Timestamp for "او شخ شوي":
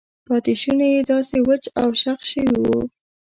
1.81-2.57